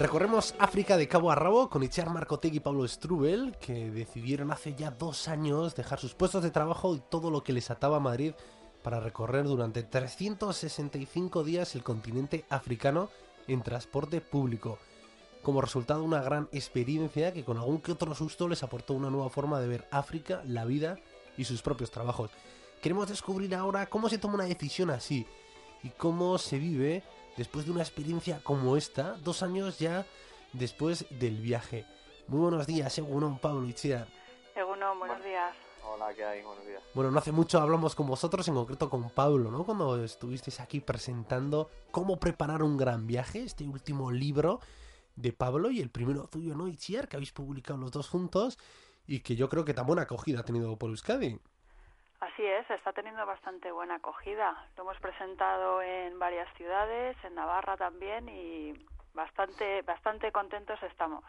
[0.00, 4.74] Recorremos África de cabo a rabo con Itziar Marcotegui y Pablo Strubel, que decidieron hace
[4.74, 8.00] ya dos años dejar sus puestos de trabajo y todo lo que les ataba a
[8.00, 8.32] Madrid
[8.82, 13.10] para recorrer durante 365 días el continente africano
[13.46, 14.78] en transporte público.
[15.42, 19.28] Como resultado una gran experiencia que con algún que otro susto les aportó una nueva
[19.28, 20.96] forma de ver África, la vida
[21.36, 22.30] y sus propios trabajos.
[22.80, 25.26] Queremos descubrir ahora cómo se toma una decisión así
[25.82, 27.02] y cómo se vive
[27.36, 30.06] después de una experiencia como esta, dos años ya
[30.52, 31.86] después del viaje.
[32.28, 34.08] Muy buenos días, Egunon, Pablo Itziar.
[34.54, 35.54] Egunon, buenos días.
[35.84, 36.42] Hola, ¿qué hay?
[36.42, 36.82] Buenos días.
[36.94, 39.64] Bueno, no hace mucho hablamos con vosotros, en concreto con Pablo, ¿no?
[39.64, 44.60] Cuando estuvisteis aquí presentando cómo preparar un gran viaje, este último libro
[45.16, 46.68] de Pablo y el primero tuyo, ¿no?
[46.68, 48.58] Itziar, que habéis publicado los dos juntos
[49.06, 51.40] y que yo creo que tan buena acogida ha tenido por Euskadi.
[52.20, 54.68] Así es, está teniendo bastante buena acogida.
[54.76, 58.74] Lo hemos presentado en varias ciudades, en Navarra también y
[59.14, 61.24] bastante bastante contentos estamos.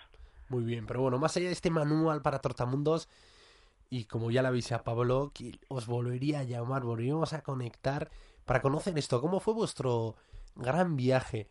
[0.49, 3.07] Muy bien, pero bueno, más allá de este manual para tortamundos
[3.89, 8.09] y como ya le avisé a Pablo, que os volvería a llamar, volveríamos a conectar
[8.45, 10.15] para conocer esto, cómo fue vuestro
[10.55, 11.47] gran viaje,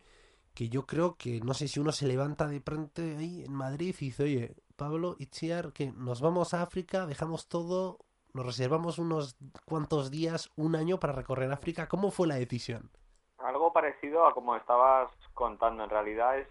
[0.53, 3.95] que yo creo que no sé si uno se levanta de pronto ahí en Madrid
[3.99, 7.99] y dice, oye, Pablo, Itziar, que nos vamos a África, dejamos todo,
[8.33, 11.87] nos reservamos unos cuantos días, un año para recorrer África.
[11.87, 12.89] ¿Cómo fue la decisión?
[13.37, 15.83] Algo parecido a como estabas contando.
[15.83, 16.47] En realidad es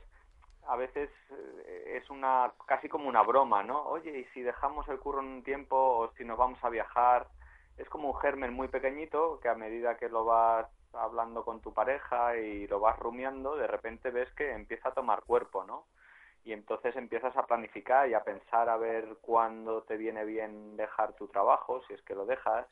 [0.67, 3.83] a veces eh, es una casi como una broma, ¿no?
[3.83, 7.27] Oye, y si dejamos el curro en un tiempo o si nos vamos a viajar,
[7.77, 11.73] es como un germen muy pequeñito que a medida que lo vas hablando con tu
[11.73, 15.87] pareja y lo vas rumiando, de repente ves que empieza a tomar cuerpo, ¿no?
[16.45, 21.15] Y entonces empiezas a planificar y a pensar a ver cuándo te viene bien dejar
[21.15, 22.67] tu trabajo, si es que lo dejas,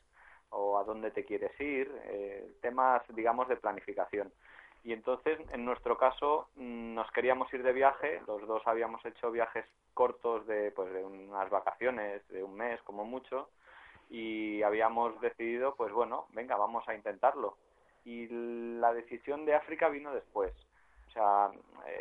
[0.49, 4.31] o a dónde te quieres ir, eh, temas, digamos, de planificación.
[4.83, 9.29] Y entonces, en nuestro caso, mm, nos queríamos ir de viaje, los dos habíamos hecho
[9.31, 13.49] viajes cortos de, pues, de unas vacaciones, de un mes como mucho,
[14.09, 17.57] y habíamos decidido, pues bueno, venga, vamos a intentarlo.
[18.05, 18.27] Y
[18.79, 20.53] la decisión de África vino después
[21.09, 21.51] o sea,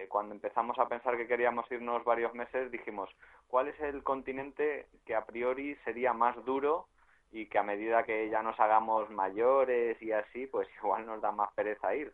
[0.09, 3.11] cuando empezamos a pensar que queríamos irnos varios meses, dijimos,
[3.47, 6.89] ¿cuál es el continente que a priori sería más duro
[7.31, 11.33] y que a medida que ya nos hagamos mayores y así, pues igual nos da
[11.33, 12.13] más pereza ir?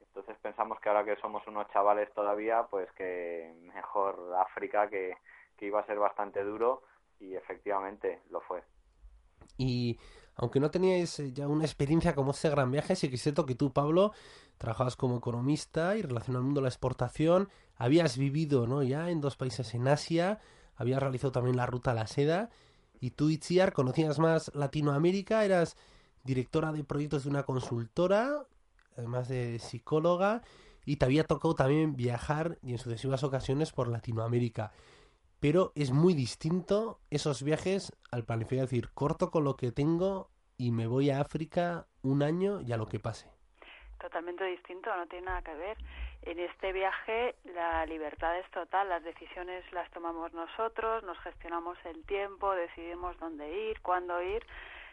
[0.00, 5.16] Entonces pensamos que ahora que somos unos chavales todavía, pues que mejor África, que,
[5.56, 6.82] que iba a ser bastante duro
[7.20, 8.62] y efectivamente lo fue.
[9.56, 9.98] Y
[10.38, 13.44] aunque no teníais eh, ya una experiencia como este gran viaje, sí que es cierto
[13.44, 14.12] que tú, Pablo,
[14.56, 18.82] trabajabas como economista y relacionado al mundo de la exportación, habías vivido ¿no?
[18.84, 20.38] ya en dos países en Asia,
[20.76, 22.50] habías realizado también la ruta a la seda,
[23.00, 25.76] y tú, Itziar, conocías más Latinoamérica, eras
[26.22, 28.46] directora de proyectos de una consultora,
[28.96, 30.42] además de psicóloga,
[30.84, 34.72] y te había tocado también viajar y en sucesivas ocasiones por Latinoamérica
[35.40, 40.72] pero es muy distinto esos viajes al planificar, decir, corto con lo que tengo y
[40.72, 43.30] me voy a África un año y a lo que pase.
[44.00, 45.76] Totalmente distinto, no tiene nada que ver.
[46.22, 52.04] En este viaje la libertad es total, las decisiones las tomamos nosotros, nos gestionamos el
[52.04, 54.44] tiempo, decidimos dónde ir, cuándo ir.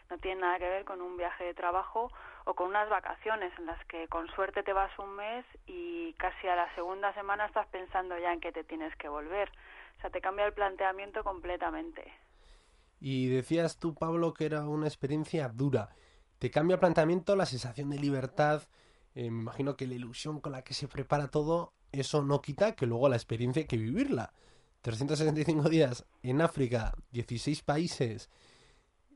[0.08, 2.12] No tiene nada que ver con un viaje de trabajo
[2.44, 6.46] o con unas vacaciones en las que con suerte te vas un mes y casi
[6.46, 9.50] a la segunda semana estás pensando ya en que te tienes que volver.
[9.96, 12.12] O sea, te cambia el planteamiento completamente.
[13.00, 15.90] Y decías tú, Pablo, que era una experiencia dura.
[16.38, 18.62] Te cambia el planteamiento, la sensación de libertad.
[19.14, 22.74] Eh, me imagino que la ilusión con la que se prepara todo, eso no quita
[22.74, 24.32] que luego la experiencia hay que vivirla.
[24.82, 28.30] 365 días en África, 16 países,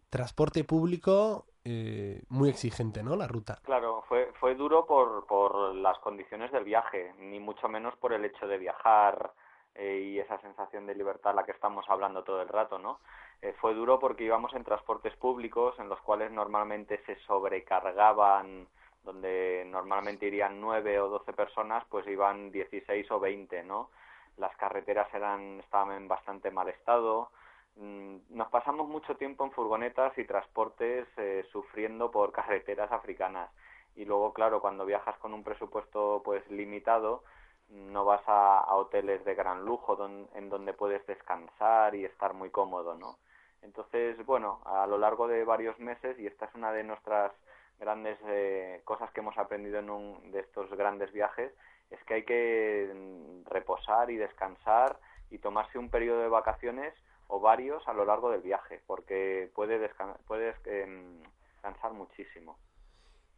[0.09, 3.17] transporte público, eh, muy exigente, ¿no?
[3.17, 3.61] La ruta.
[3.63, 8.25] Claro, fue, fue duro por, por las condiciones del viaje, ni mucho menos por el
[8.25, 9.33] hecho de viajar
[9.81, 13.01] eh, y esa sensación de libertad a la que estamos hablando todo el rato, ¿no?
[13.41, 18.69] Eh, fue duro porque íbamos en transportes públicos en los cuales normalmente se sobrecargaban,
[19.05, 23.89] donde normalmente irían nueve o doce personas, pues iban dieciséis o veinte, ¿no?
[24.37, 27.31] Las carreteras eran, estaban en bastante mal estado,
[27.77, 33.49] mm, nos pasamos mucho tiempo en furgonetas y transportes eh, sufriendo por carreteras africanas
[33.97, 37.25] y luego claro cuando viajas con un presupuesto pues limitado
[37.71, 39.97] no vas a, hoteles de gran lujo
[40.35, 43.19] en donde puedes descansar y estar muy cómodo, ¿no?
[43.63, 47.33] Entonces, bueno, a lo largo de varios meses, y esta es una de nuestras
[47.79, 51.53] grandes eh, cosas que hemos aprendido en un de estos grandes viajes,
[51.91, 54.99] es que hay que mm, reposar y descansar
[55.31, 56.95] y tomarse un periodo de vacaciones
[57.29, 59.91] o varios a lo largo del viaje, porque puede
[60.27, 62.59] puedes em, descansar muchísimo.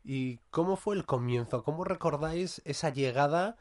[0.04, 1.62] ¿Y cómo fue el comienzo?
[1.62, 3.56] ¿Cómo recordáis esa llegada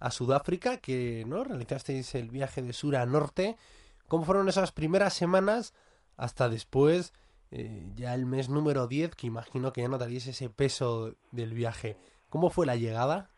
[0.00, 3.56] a Sudáfrica, que no realizasteis el viaje de sur a norte.
[4.08, 5.74] ¿Cómo fueron esas primeras semanas
[6.16, 7.12] hasta después,
[7.50, 11.96] eh, ya el mes número 10, que imagino que ya notaríais ese peso del viaje?
[12.28, 13.30] ¿Cómo fue la llegada?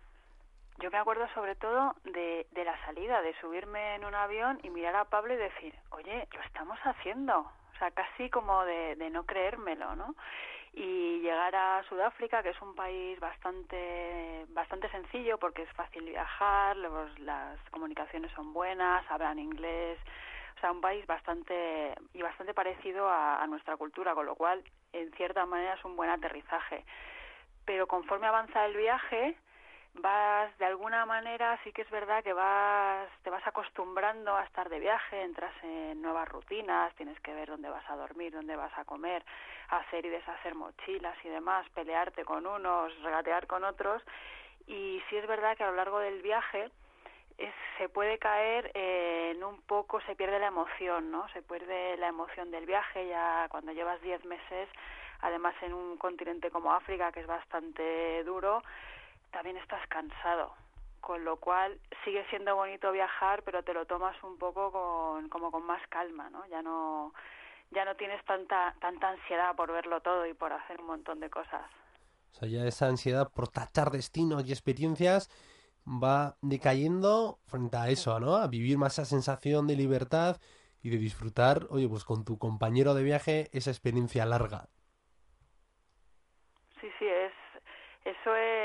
[0.80, 4.70] Yo me acuerdo sobre todo de, de la salida, de subirme en un avión y
[4.70, 7.40] mirar a Pablo y decir, oye, lo estamos haciendo.
[7.40, 10.14] O sea, casi como de, de no creérmelo, ¿no?
[10.72, 16.76] Y llegar a Sudáfrica, que es un país bastante bastante sencillo porque es fácil viajar,
[16.76, 19.98] las comunicaciones son buenas, hablan inglés,
[20.56, 24.62] o sea, un país bastante y bastante parecido a, a nuestra cultura, con lo cual,
[24.92, 26.84] en cierta manera, es un buen aterrizaje.
[27.64, 29.36] Pero conforme avanza el viaje,
[29.94, 34.68] vas de alguna manera sí que es verdad que vas te vas acostumbrando a estar
[34.68, 38.76] de viaje entras en nuevas rutinas tienes que ver dónde vas a dormir dónde vas
[38.78, 39.24] a comer
[39.68, 44.02] hacer y deshacer mochilas y demás pelearte con unos regatear con otros.
[44.66, 46.70] Y sí es verdad que a lo largo del viaje
[47.38, 52.08] es, se puede caer en un poco se pierde la emoción no se pierde la
[52.08, 54.68] emoción del viaje ya cuando llevas diez meses
[55.20, 58.62] además en un continente como África que es bastante duro
[59.30, 60.54] también estás cansado,
[61.00, 65.50] con lo cual sigue siendo bonito viajar, pero te lo tomas un poco con, como
[65.50, 66.46] con más calma, ¿no?
[66.46, 67.12] Ya no
[67.70, 71.30] ya no tienes tanta tanta ansiedad por verlo todo y por hacer un montón de
[71.30, 71.70] cosas.
[72.32, 75.28] O sea, ya esa ansiedad por tachar destinos y experiencias
[75.86, 78.36] va decayendo frente a eso, ¿no?
[78.36, 80.36] A vivir más esa sensación de libertad
[80.82, 84.68] y de disfrutar, oye, pues con tu compañero de viaje esa experiencia larga.
[86.80, 87.32] Sí, sí, es
[88.08, 88.57] eso es,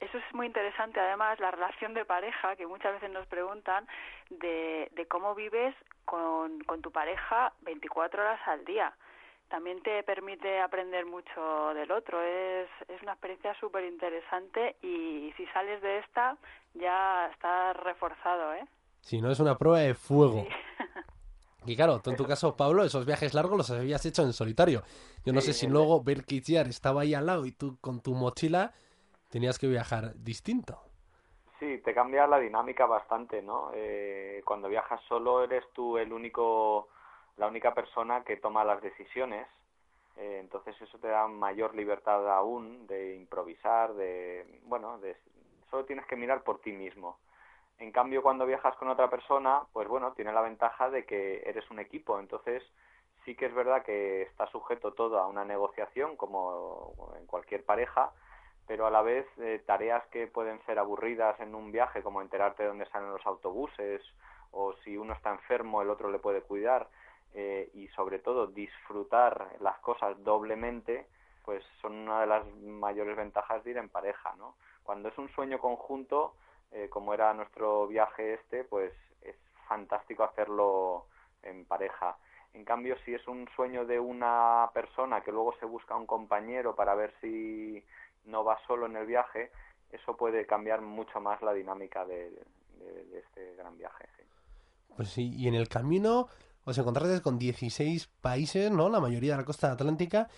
[0.00, 1.00] eso es muy interesante.
[1.00, 3.86] Además, la relación de pareja, que muchas veces nos preguntan
[4.30, 5.74] de, de cómo vives
[6.04, 8.92] con, con tu pareja 24 horas al día.
[9.48, 12.22] También te permite aprender mucho del otro.
[12.22, 16.36] Es, es una experiencia súper interesante y si sales de esta,
[16.74, 18.66] ya estás reforzado, ¿eh?
[19.00, 20.46] Si no, es una prueba de fuego.
[21.66, 24.82] Y claro, tú en tu caso, Pablo, esos viajes largos los habías hecho en solitario.
[25.24, 28.72] Yo no sé si luego Berkitiar estaba ahí al lado y tú con tu mochila
[29.34, 30.78] tenías que viajar distinto.
[31.58, 33.72] Sí, te cambia la dinámica bastante, ¿no?
[33.74, 36.86] Eh, cuando viajas solo eres tú el único,
[37.36, 39.48] la única persona que toma las decisiones.
[40.16, 45.16] Eh, entonces eso te da mayor libertad aún de improvisar, de, bueno, de,
[45.68, 47.18] solo tienes que mirar por ti mismo.
[47.80, 51.68] En cambio, cuando viajas con otra persona, pues bueno, tiene la ventaja de que eres
[51.72, 52.20] un equipo.
[52.20, 52.62] Entonces,
[53.24, 58.12] sí que es verdad que está sujeto todo a una negociación, como en cualquier pareja,
[58.66, 62.62] pero a la vez eh, tareas que pueden ser aburridas en un viaje, como enterarte
[62.62, 64.02] de dónde salen los autobuses,
[64.52, 66.88] o si uno está enfermo, el otro le puede cuidar,
[67.34, 71.06] eh, y sobre todo disfrutar las cosas doblemente,
[71.44, 74.54] pues son una de las mayores ventajas de ir en pareja, ¿no?
[74.82, 76.34] Cuando es un sueño conjunto,
[76.72, 79.36] eh, como era nuestro viaje este, pues es
[79.68, 81.06] fantástico hacerlo
[81.42, 82.16] en pareja.
[82.54, 86.76] En cambio, si es un sueño de una persona que luego se busca un compañero
[86.76, 87.84] para ver si
[88.24, 89.50] no va solo en el viaje,
[89.90, 92.32] eso puede cambiar mucho más la dinámica de,
[93.12, 94.08] este gran viaje.
[94.96, 96.28] Pues sí, y en el camino
[96.64, 98.88] os encontraste con 16 países, ¿no?
[98.88, 100.28] La mayoría de la costa atlántica,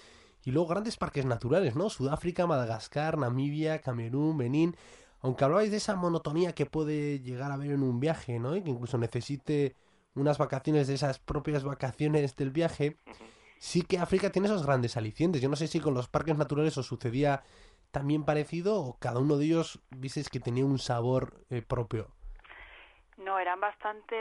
[0.44, 1.90] y luego grandes parques naturales, ¿no?
[1.90, 4.76] Sudáfrica, Madagascar, Namibia, Camerún, Benín.
[5.20, 8.54] Aunque hablabais de esa monotonía que puede llegar a haber en un viaje, ¿no?
[8.54, 9.74] Y que incluso necesite
[10.14, 12.96] unas vacaciones de esas propias vacaciones del viaje,
[13.58, 15.42] sí que África tiene esos grandes alicientes.
[15.42, 17.42] Yo no sé si con los parques naturales os sucedía
[17.90, 22.08] también parecido o cada uno de ellos dices que tenía un sabor eh, propio?
[23.16, 24.16] No, eran bastante,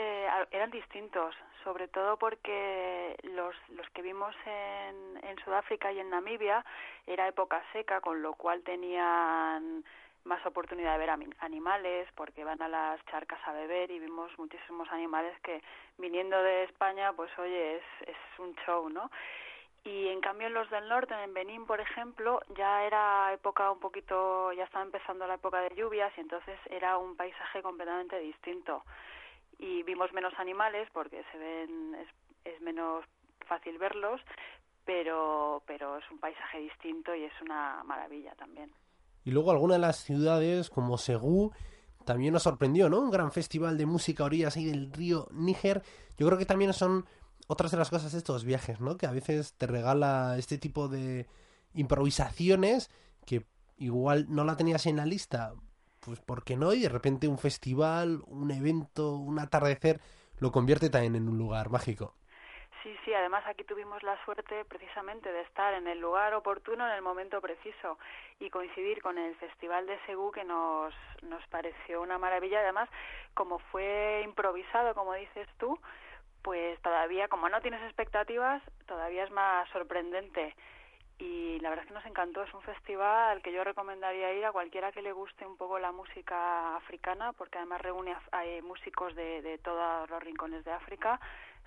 [0.50, 6.64] eran distintos, sobre todo porque los, los que vimos en, en Sudáfrica y en Namibia
[7.06, 9.84] era época seca, con lo cual tenían
[10.26, 14.90] más oportunidad de ver animales porque van a las charcas a beber y vimos muchísimos
[14.90, 15.62] animales que
[15.98, 19.10] viniendo de España pues oye es, es un show no
[19.86, 23.78] y en cambio en los del norte, en Benín, por ejemplo, ya era época un
[23.78, 28.82] poquito, ya estaba empezando la época de lluvias y entonces era un paisaje completamente distinto.
[29.60, 32.08] Y vimos menos animales porque se ven, es,
[32.52, 33.04] es menos
[33.46, 34.20] fácil verlos,
[34.84, 38.72] pero, pero es un paisaje distinto y es una maravilla también.
[39.24, 41.52] Y luego algunas de las ciudades como Segú
[42.04, 42.98] también nos sorprendió, ¿no?
[42.98, 45.82] Un gran festival de música a orillas ahí del río Níger.
[46.18, 47.06] Yo creo que también son
[47.46, 48.96] otras de las cosas de estos viajes, ¿no?
[48.96, 51.26] Que a veces te regala este tipo de
[51.74, 52.90] improvisaciones
[53.24, 53.44] que
[53.76, 55.52] igual no la tenías en la lista,
[56.00, 60.00] pues porque no, y de repente un festival, un evento, un atardecer
[60.38, 62.14] lo convierte también en un lugar mágico.
[62.82, 66.94] Sí, sí, además aquí tuvimos la suerte precisamente de estar en el lugar oportuno en
[66.94, 67.98] el momento preciso
[68.38, 72.60] y coincidir con el Festival de Segú que nos, nos pareció una maravilla.
[72.60, 72.88] Además,
[73.34, 75.76] como fue improvisado, como dices tú,
[76.46, 80.54] pues todavía, como no tienes expectativas, todavía es más sorprendente.
[81.18, 84.52] Y la verdad es que nos encantó, es un festival que yo recomendaría ir a
[84.52, 89.42] cualquiera que le guste un poco la música africana, porque además reúne a, músicos de,
[89.42, 91.18] de todos los rincones de África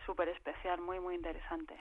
[0.05, 1.75] súper especial, muy, muy interesante.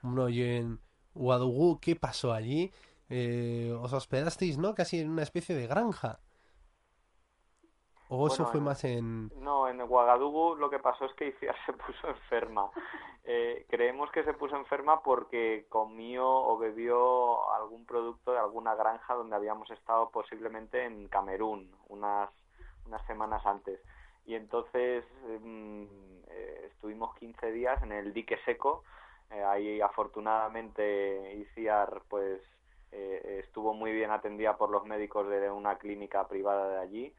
[0.00, 0.80] Bueno, y en
[1.14, 2.72] Ouagadougou, ¿qué pasó allí?
[3.10, 4.74] Eh, os hospedasteis, ¿no?
[4.74, 6.20] Casi en una especie de granja.
[8.08, 9.30] ¿O eso fue más en...?
[9.40, 12.70] No, en Ouagadougou lo que pasó es que Iciar se puso enferma.
[13.24, 19.14] Eh, creemos que se puso enferma porque comió o bebió algún producto de alguna granja
[19.14, 22.30] donde habíamos estado posiblemente en Camerún unas,
[22.86, 23.80] unas semanas antes.
[24.24, 25.04] Y entonces
[25.42, 25.84] mm,
[26.28, 28.84] eh, estuvimos 15 días en el dique seco.
[29.32, 32.40] Eh, ahí afortunadamente Iciar pues
[32.92, 37.14] eh, estuvo muy bien atendida por los médicos de una clínica privada de allí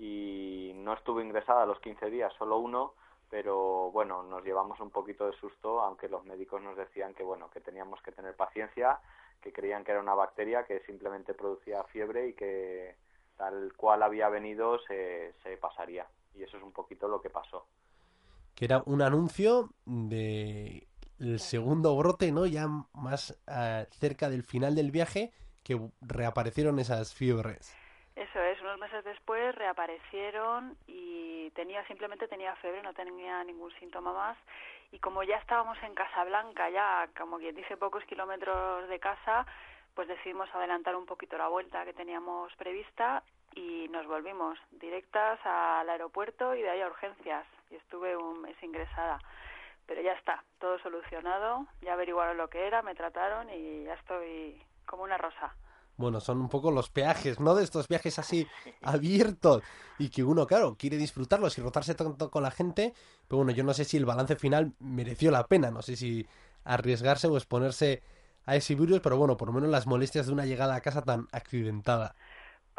[0.00, 2.94] y no estuvo ingresada los 15 días, solo uno,
[3.28, 7.50] pero bueno, nos llevamos un poquito de susto, aunque los médicos nos decían que bueno,
[7.50, 8.98] que teníamos que tener paciencia,
[9.42, 12.96] que creían que era una bacteria que simplemente producía fiebre y que
[13.36, 16.06] tal cual había venido se, se pasaría.
[16.34, 17.66] Y eso es un poquito lo que pasó
[18.60, 20.86] que era un anuncio de
[21.18, 22.44] el segundo brote, ¿no?
[22.44, 27.74] Ya más ah, cerca del final del viaje, que reaparecieron esas fiebres.
[28.70, 34.38] Unos meses después reaparecieron y tenía simplemente tenía fiebre, no tenía ningún síntoma más
[34.92, 39.44] y como ya estábamos en Casablanca, ya como quien dice pocos kilómetros de casa,
[39.96, 43.24] pues decidimos adelantar un poquito la vuelta que teníamos prevista
[43.56, 48.62] y nos volvimos directas al aeropuerto y de ahí a urgencias y estuve un mes
[48.62, 49.18] ingresada.
[49.84, 54.62] Pero ya está, todo solucionado, ya averiguaron lo que era, me trataron y ya estoy
[54.86, 55.56] como una rosa.
[56.00, 57.54] Bueno, son un poco los peajes, ¿no?
[57.54, 58.46] De estos viajes así
[58.82, 59.62] abiertos
[59.98, 62.94] y que uno, claro, quiere disfrutarlos y rotarse tanto con la gente,
[63.28, 66.26] pero bueno, yo no sé si el balance final mereció la pena, no sé si
[66.64, 68.02] arriesgarse o exponerse
[68.46, 71.02] a ese virus, pero bueno, por lo menos las molestias de una llegada a casa
[71.02, 72.14] tan accidentada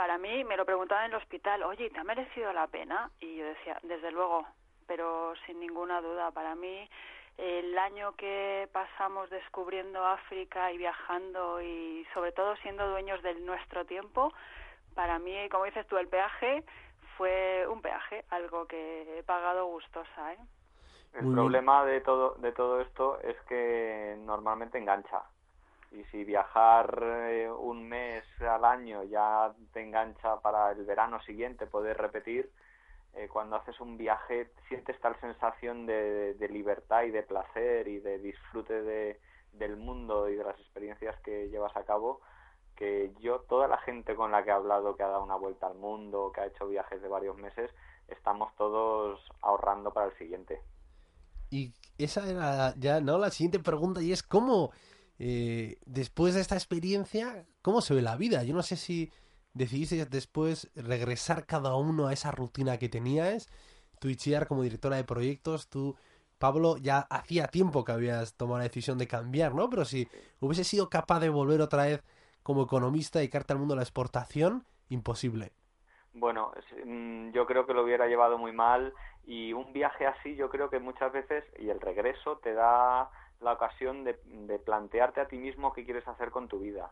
[0.01, 3.12] para mí me lo preguntaban en el hospital, oye, ¿te ha merecido la pena?
[3.20, 4.48] Y yo decía, desde luego,
[4.88, 6.90] pero sin ninguna duda, para mí
[7.38, 13.86] el año que pasamos descubriendo África y viajando y sobre todo siendo dueños de nuestro
[13.86, 14.34] tiempo,
[14.94, 16.64] para mí, como dices tú, el peaje
[17.18, 20.34] fue un peaje, algo que he pagado gustosa.
[20.34, 20.38] ¿eh?
[21.14, 25.24] El problema de todo, de todo esto es que normalmente engancha
[25.92, 31.68] y si viajar eh, un mes al año ya te engancha para el verano siguiente
[31.68, 32.50] poder repetir,
[33.13, 38.20] eh, cuando haces un viaje sientes tal sensación de, libertad y de placer y de
[38.20, 39.20] disfrute de,
[39.53, 42.22] del mundo y de las experiencias que llevas a cabo
[42.75, 45.68] que yo, toda la gente con la que he hablado que ha dado una vuelta
[45.68, 47.70] al mundo, que ha hecho viajes de varios meses,
[48.08, 50.62] estamos todos ahorrando para el siguiente.
[51.51, 53.18] Y esa era ya, ¿no?
[53.18, 54.72] La siguiente pregunta y es ¿cómo
[55.20, 58.44] eh, después de esta experiencia, ¿cómo se ve la vida?
[58.44, 59.12] Yo no sé si
[59.53, 63.50] decidiste después regresar cada uno a esa rutina que tenías.
[64.00, 65.96] Tú, Itziar, como directora de proyectos, tú,
[66.39, 69.70] Pablo, ya hacía tiempo que habías tomado la decisión de cambiar, ¿no?
[69.70, 70.08] Pero si
[70.39, 72.03] hubiese sido capaz de volver otra vez
[72.43, 75.51] como economista y carta al mundo la exportación, imposible.
[76.13, 76.51] Bueno,
[76.86, 78.93] mm, yo creo que lo hubiera llevado muy mal
[79.24, 83.53] y un viaje así yo creo que muchas veces y el regreso te da la
[83.53, 84.13] ocasión de,
[84.60, 86.91] plantearte a ti mismo qué quieres hacer con tu vida.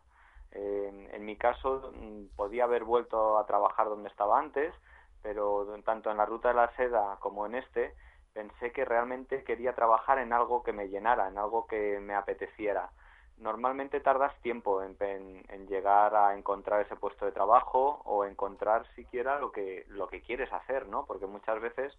[0.51, 4.73] En mi caso, mm, podía haber vuelto a trabajar donde estaba antes,
[5.21, 7.93] pero tanto en la ruta de la seda como en este,
[8.33, 12.89] pensé que realmente quería trabajar en algo que me llenara, en algo que me apeteciera.
[13.37, 19.39] Normalmente tardas tiempo en, en, llegar a encontrar ese puesto de trabajo o encontrar siquiera
[19.39, 21.05] lo que, lo que quieres hacer, ¿no?
[21.05, 21.97] Porque muchas veces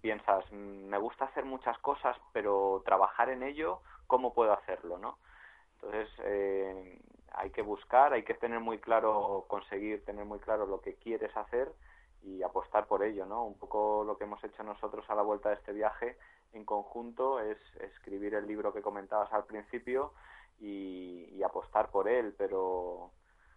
[0.00, 4.98] piensas, mm, me gusta hacer muchas cosas, pero trabajar en ello, ¿cómo puedo hacerlo?
[4.98, 5.18] ¿no?
[5.74, 7.00] Entonces, eh,
[7.34, 11.36] hay que buscar, hay que tener muy claro, conseguir tener muy claro lo que quieres
[11.36, 11.72] hacer
[12.22, 13.44] y apostar por ello, ¿no?
[13.44, 16.16] Un poco lo que hemos hecho nosotros a la vuelta de este viaje
[16.52, 20.12] en conjunto es escribir el libro que comentabas al principio
[20.60, 23.10] y, y apostar por él, pero,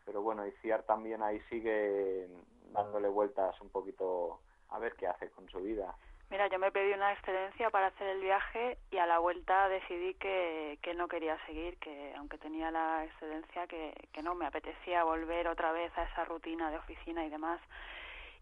[0.06, 2.28] pero bueno, Iciar también ahí sigue
[2.72, 4.40] dándole vueltas un poquito
[4.70, 5.96] a ver qué hace con su vida.
[6.32, 10.16] Mira, yo me pedí una excedencia para hacer el viaje y a la vuelta decidí
[10.16, 15.04] que, que no quería seguir, que aunque tenía la excedencia, que, que no me apetecía
[15.04, 17.62] volver otra vez a esa rutina de oficina y demás.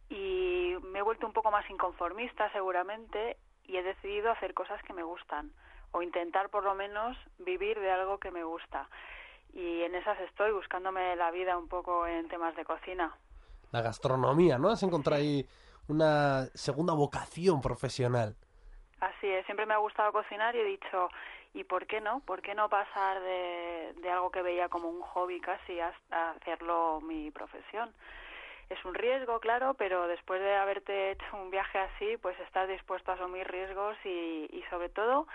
[0.09, 4.93] Y me he vuelto un poco más inconformista seguramente y he decidido hacer cosas que
[4.93, 5.51] me gustan.
[5.93, 8.89] o intentar por lo menos vivir de algo que me gusta.
[9.53, 13.15] Y en esas estoy, buscándome la vida un poco en temas de cocina.
[13.71, 14.69] La gastronomía, ¿no?
[14.69, 15.45] Has encontrado ahí
[15.87, 18.35] una segunda vocación profesional.
[18.99, 21.09] Así es, siempre me ha gustado cocinar y he dicho,
[21.53, 22.21] ¿y por qué no?
[22.21, 26.31] ¿Por qué no pasar de, de algo que veía como un hobby casi a, a
[26.31, 27.93] hacerlo mi profesión?
[28.69, 33.11] es un riesgo, claro, pero después de haberte hecho un viaje así, pues estás dispuesto
[33.11, 35.27] a asumir riesgos y, y sobre todo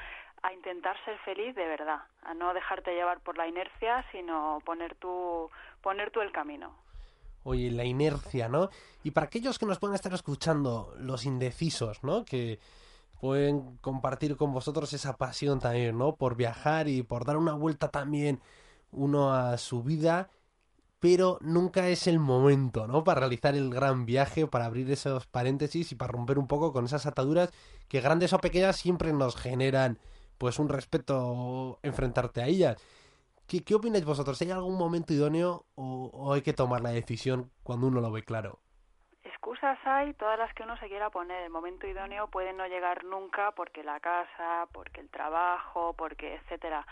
[0.43, 4.95] a intentar ser feliz de verdad, a no dejarte llevar por la inercia, sino poner
[4.97, 5.51] tú,
[5.83, 6.75] poner tú el camino.
[7.49, 8.71] Oye, la inercia, ¿no?
[9.03, 12.25] Y para aquellos que nos pueden estar escuchando, los indecisos, ¿no?
[12.25, 12.61] Que
[13.21, 16.17] pueden compartir con vosotros esa pasión también, ¿no?
[16.17, 18.41] Por viajar y por dar una vuelta también
[18.93, 20.31] uno a su vida
[21.01, 23.05] pero nunca es el momento, ¿no?
[23.05, 26.87] Para realizar el gran viaje, para abrir esos paréntesis y para romper un poco con
[26.87, 27.51] esas ataduras
[27.89, 29.99] que grandes o pequeñas siempre nos generan,
[30.39, 32.77] pues, un respeto enfrentarte a ellas.
[33.49, 34.41] ¿Qué, opináis vosotros?
[34.43, 38.23] ¿Hay algún momento idóneo o, o hay que tomar la decisión cuando uno lo ve
[38.23, 38.61] claro?
[39.49, 41.43] excusas hay todas las que uno se quiera poner.
[41.43, 46.87] El momento idóneo puede no llegar nunca porque la casa, porque el trabajo, porque etcétera.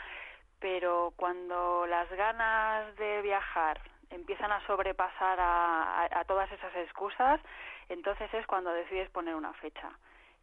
[0.58, 7.40] Pero cuando las ganas de viajar empiezan a sobrepasar a, todas esas excusas,
[7.88, 9.90] entonces es cuando decides poner una fecha.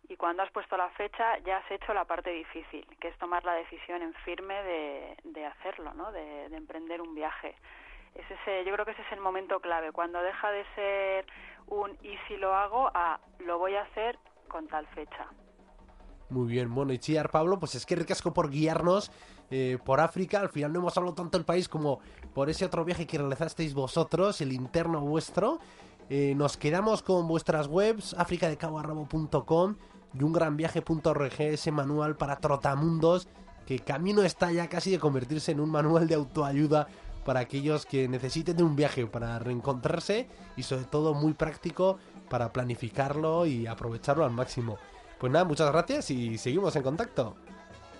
[0.10, 3.44] Y cuando has puesto la fecha ya has hecho la parte difícil, que es tomar
[3.46, 6.12] la decisión en firme de, de hacerlo, ¿no?
[6.12, 7.56] de, de emprender un viaje.
[8.16, 11.26] Es ese, yo creo que ese es el momento clave, cuando deja de ser
[11.68, 15.28] un y si lo hago a lo voy a hacer con tal fecha.
[16.30, 19.12] Muy bien, bueno, y Chiar Pablo, pues es que ricasco por guiarnos
[19.52, 20.40] eh, por África.
[20.40, 22.00] Al final no hemos hablado tanto del país como
[22.34, 25.60] por ese otro viaje que realizasteis vosotros, el interno vuestro.
[26.10, 29.76] Eh, nos quedamos con vuestras webs, africadecaboarrabo.com
[30.14, 33.28] y ungranviaje.org, ese manual para trotamundos
[33.66, 36.88] que camino está ya casi de convertirse en un manual de autoayuda
[37.26, 41.98] para aquellos que necesiten de un viaje para reencontrarse y sobre todo muy práctico
[42.30, 44.78] para planificarlo y aprovecharlo al máximo.
[45.20, 47.36] Pues nada, muchas gracias y seguimos en contacto.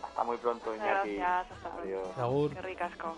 [0.04, 1.16] Hasta muy pronto, Iñaki.
[1.16, 2.22] Gracias, hasta pronto.
[2.22, 2.54] Agur.
[2.54, 3.16] Qué ricasco.